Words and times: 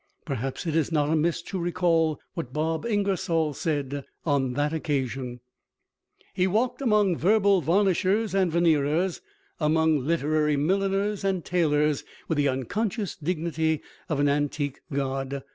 Perhaps 0.25 0.65
it 0.65 0.75
is 0.75 0.91
not 0.91 1.11
amiss 1.11 1.43
to 1.43 1.59
recall 1.59 2.19
what 2.33 2.51
Bob 2.51 2.87
Ingersoll 2.87 3.53
said 3.53 4.03
on 4.25 4.53
that 4.53 4.73
occasion: 4.73 5.41
"He 6.33 6.47
walked 6.47 6.81
among 6.81 7.15
verbal 7.17 7.61
varnishers 7.61 8.33
and 8.33 8.51
veneerers, 8.51 9.21
among 9.59 9.99
literary 9.99 10.57
milliners 10.57 11.23
and 11.23 11.45
tailors, 11.45 12.03
with 12.27 12.39
the 12.39 12.47
unconscious 12.47 13.15
dignity 13.15 13.83
of 14.09 14.19
an 14.19 14.27
antique 14.27 14.79
god. 14.91 15.43